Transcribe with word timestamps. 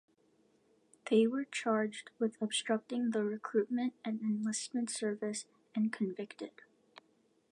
They 1.11 1.27
were 1.27 1.45
charged 1.45 2.09
with 2.17 2.41
obstructing 2.41 3.11
the 3.11 3.23
recruitment 3.23 3.93
and 4.03 4.19
enlistment 4.21 4.89
service, 4.89 5.45
and 5.75 5.93
convicted. 5.93 6.63